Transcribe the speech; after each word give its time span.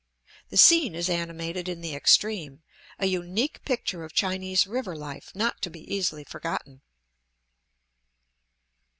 The 0.49 0.57
scene 0.57 0.95
is 0.95 1.11
animated 1.11 1.69
in 1.69 1.81
the 1.81 1.93
extreme, 1.93 2.63
a 2.97 3.05
unique 3.05 3.63
picture 3.65 4.03
of 4.03 4.13
Chinese 4.15 4.65
river 4.65 4.95
life 4.97 5.29
not 5.35 5.61
to 5.61 5.69
be 5.69 5.81
easily 5.93 6.23
forgotten. 6.23 6.81